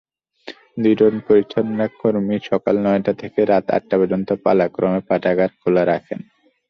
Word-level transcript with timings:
দুজন 0.83 1.13
পরিচ্ছন্নতাকর্মী 1.27 2.37
সকাল 2.49 2.75
নয়টা 2.85 3.13
থেকে 3.13 3.39
রাত 3.45 3.65
আটটা 3.69 3.95
পর্যন্ত 3.99 4.29
পালাক্রমে 4.43 5.01
পাঠাগার 5.09 5.51
খোলা 5.61 5.83
রাখেন। 5.85 6.19